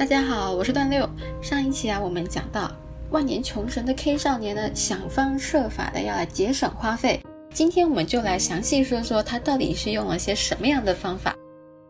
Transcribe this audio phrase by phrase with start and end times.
[0.00, 1.06] 大家好，我是段六。
[1.42, 2.74] 上一期啊，我们讲到
[3.10, 7.20] 万年穷神的 K 少年呢，想方设法的要来节省花费。
[7.52, 11.36] 今天我们就来详细说说他到底是用了些什么样的方法。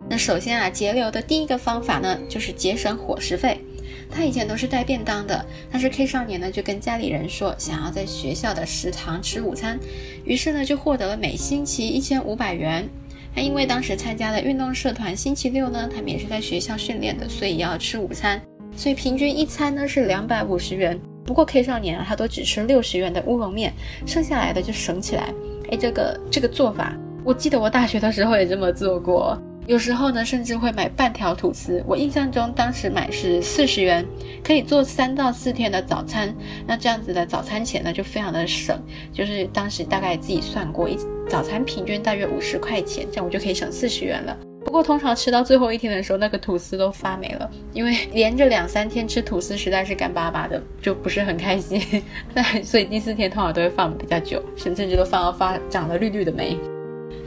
[0.08, 3.65] 那首先啊，节流的第一个方法呢，就是节省伙食费。
[4.11, 9.79] 他以前都是带便当的，但是 K 少年呢就跟家里人说想要在学校的食堂吃午餐，
[10.24, 12.88] 于是呢就获得了每星期一千五百元。
[13.35, 18.41] 他因为当时参加了运动社团，星期六呢他们也是在学校训练的，所以要吃午餐，
[18.77, 20.98] 所以平均一餐呢是两百五十元。
[21.25, 23.73] 不过 K 少年啊他都只吃六十元的乌龙面，
[24.06, 25.33] 剩下来的就省起来。
[25.70, 29.41] 哎，这个这个做法，我记得我大学的时候也这么做过。
[29.66, 31.82] 有时候呢，甚至会买半条吐司。
[31.87, 34.05] 我印象中当时买是四十元，
[34.42, 36.34] 可以做三到四天的早餐。
[36.66, 38.77] 那这样子的早餐钱呢，就非常的省。
[39.12, 44.36] 就是当时大概自己算过，一早餐平均大约五十块钱，这样我就可以省四十元了。
[44.64, 51.80] 不过通常吃到最后一天的时候，那个吐司都发霉了，因为 连着两三天吃吐司实在是干巴巴的，就不是很开心。
[52.34, 56.58] 那所以第四天通常都会放比较久，甚至都放到发长了绿绿的霉。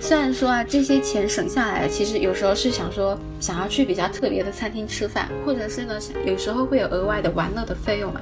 [0.04, 8.20] 虽然说啊，这些钱省下来了，其实有时候是想说想要去比较特别的餐厅吃饭，或者是呢，有时候会有额外的玩乐的费用嘛，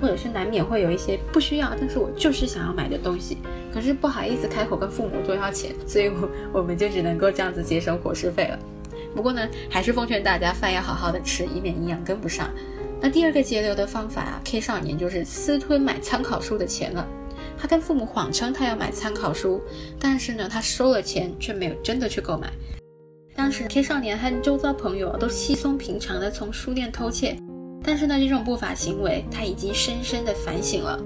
[0.00, 3.38] 或者是难免会有一些不需要，但是我就是想要买的东西，
[3.72, 8.58] 可是不好意思开口跟父母多要钱，所以我我们就只能够这样子节省伙食费了。
[9.14, 12.50] 不过呢，还是奉劝大家饭要好好的吃，以免营养跟不上。
[13.00, 17.06] 那第二个节流的方法啊，K 少年就是私吞买参考书的钱了。
[17.60, 19.60] 他跟父母谎称他要买参考书，
[20.00, 22.50] 但是呢，他收了钱却没有真的去购买。
[23.36, 27.36] 当时 K 少年和周遭朋友都稀松平常的从书店偷窃，
[27.84, 30.98] 但是呢，这种不法行为他已经深深的反省了。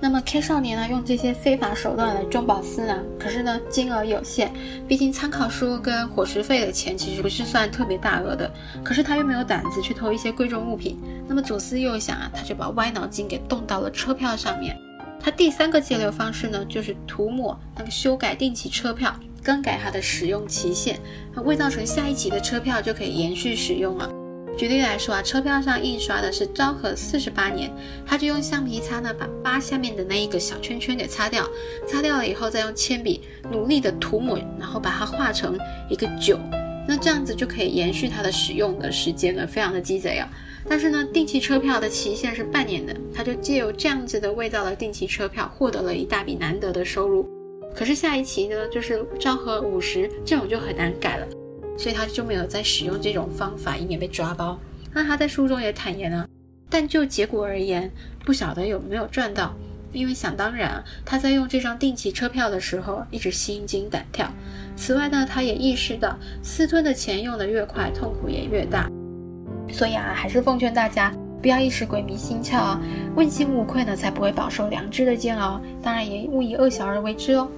[0.00, 4.52] 那么 K 少年呢，用这些非法手段来中饱私囊，可是呢，金额有限，
[4.86, 8.52] 毕竟参考书跟伙食费的钱其实不是算特别大额的。
[8.84, 14.78] 可是他又没有胆子去偷一些贵重物品，那么左思右想啊，他就把歪脑筋给动到了车票上面。
[15.24, 21.00] 它第三个节流方式呢，就是涂抹那个修改定期车票，更改它的使用期限，
[21.34, 24.12] 那未造成下一期的车票就可以延续使用了。
[24.54, 27.72] 举例来说啊，车票上印刷的是昭和四十八年，
[28.04, 31.48] 他就用橡皮擦呢把八下面的那一个小圈圈给擦掉，
[31.88, 35.58] 擦掉了以后再用铅笔努力的涂抹，然后把它画成
[35.88, 36.38] 一个九。
[36.86, 40.28] 那这样子就可以延续它的使用的时间了，非常的鸡贼啊！
[40.68, 47.28] 但是呢，定期车票的期限是半年的，他就借由这样子的伪造的定期车票，获得了一大笔难得的收入。
[47.74, 51.26] 可是下一期呢，就是昭和五十这种就很难改了，
[51.76, 54.58] 所以他就没有再使用这种方法，以免被抓包。
[54.92, 56.28] 那他在书中也坦言了，
[56.70, 57.90] 但就结果而言，
[58.24, 59.54] 不晓得有没有赚到。
[59.94, 64.28] 因为想当然，他在用这张定期车票的时候一直心惊胆跳。
[64.76, 68.90] 此外呢，他也意识到私吞的钱用得越快，痛苦也越大。
[69.72, 72.80] 所以啊，还是奉劝大家不要一时鬼迷心窍啊，
[73.14, 75.60] 问心无愧呢，才不会饱受良知的煎熬。
[75.80, 77.48] 当然也勿以恶小而为之哦。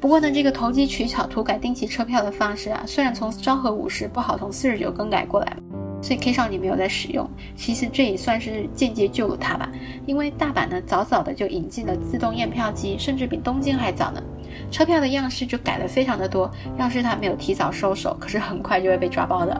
[0.00, 5.56] 不过呢，这个投机取巧涂改定期车票的方式啊，虽然从昭和五十不好从四十九更改过来。
[6.04, 7.26] 所以 K 少年没有在使用，
[7.56, 9.72] 其实这也算是间接救了他吧。
[10.04, 14.22] 因为大阪呢，早早的就引进了自动验票机，甚至比东京还早呢。
[14.70, 16.50] 车票的样式就改了非常的多。
[16.76, 19.58] 要是他没有提早收手，可是很快就会被抓包的。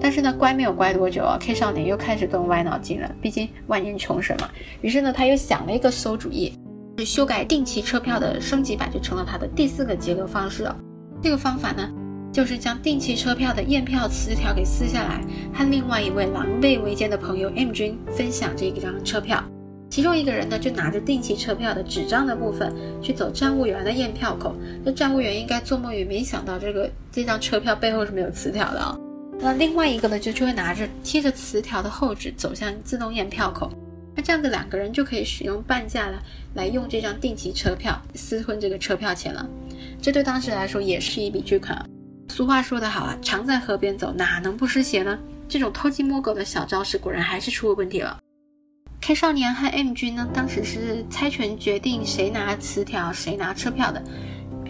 [0.00, 3.14] 但是呢，乖没有乖多久啊，K 少年又开始动歪脑筋了。
[3.20, 4.48] 毕竟万年穷神嘛。
[4.80, 6.58] 于是呢，他又想了一个馊主意，
[6.96, 10.74] 是修改定期车票的升级版，就成了他的第四个节流方式了。
[11.20, 11.86] 这个方法呢？
[12.32, 15.20] 就是将定期车票的验票词条给撕下来，
[15.52, 19.44] 和另外一位狼狈为奸的朋友 M 君分享这一张车票。
[19.90, 24.56] 其中一个人呢，就拿着定期车票的纸张的部分去走站务员的验票口。
[24.82, 28.98] 那站务员应该做梦也没想到，这个这张车票背后是没有磁条的啊。
[29.38, 33.70] 那另外一个呢，就就会拿着贴着磁条的厚纸走向自动验票口。
[34.14, 36.22] 那这样子两个人就可以使用半价了，
[36.54, 39.46] 来用这张定期车票私吞这个车票钱了。
[40.00, 41.84] 这对当时来说也是一笔巨款。
[42.32, 45.18] 俗话说得好啊，常在河边走，哪能不湿鞋呢？
[45.46, 48.18] 这种偷鸡摸狗的小招式，果然还是出了问题了。
[49.02, 54.02] K 少年和 M 君呢，当时是猜拳决定谁拿磁条，谁拿车票的。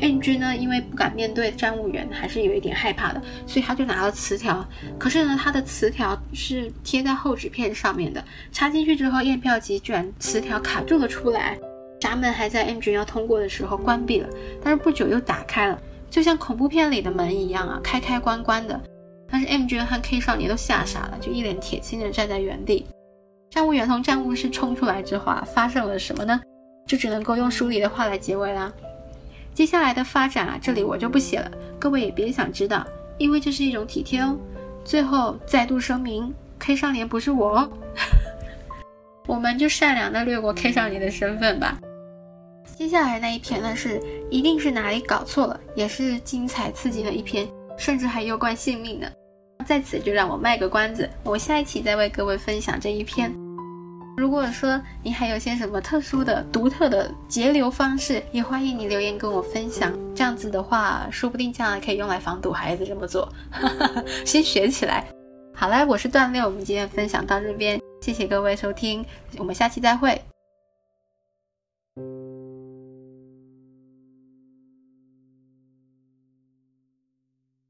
[0.01, 4.69] M 君呢，因为不敢面对站务员，还是有一点害怕的，所以他就拿了磁条。
[4.99, 11.57] 可是呢，他的磁条是贴在厚纸片上面的，插进去之后，验票机居然磁条卡住了出来。
[12.01, 14.29] 闸门还在 M 君要通过的时候关闭了，
[14.65, 15.81] 但是不久又打开了。
[16.13, 18.79] 就像恐怖片里的门一样啊，开开关关的。
[19.31, 22.87] 但是 M 君和 K 少年都吓傻了，就一脸铁青的站在原地。
[23.49, 26.39] 站务员从站务室冲出来之后啊，发生了什么呢？
[26.87, 28.71] 就只能够用书里的话来结尾啦。
[29.55, 32.87] 接下来的发展啊，这里我就不写了，各位也别想知道，
[33.17, 34.37] 因为这是一种体贴哦。
[34.85, 37.57] 最后再度声明，，K 少年不是我。
[37.57, 37.73] 哦
[39.29, 41.79] 我们就善良的略过 K 少年的身份吧。
[42.77, 47.47] 接下来那一篇呢，是一定是哪里搞错了，也是精彩刺激的一篇，
[47.79, 49.07] 甚至还攸关性命呢。
[49.65, 53.33] 在此就让我卖个关子，我下一期再为各位分享这一篇。
[54.17, 59.93] 如果说你还有些什么特殊的、独特的节流方式，也欢迎你留言跟我分享。
[60.15, 63.33] 这样子的话，说不定将来可以用来防堵孩子这么做，
[64.27, 65.07] 先学起来。
[65.55, 69.05] 好嘞，我是段六，我们今天分享到这边，谢谢各位收听，
[69.39, 70.21] 我们下期再会。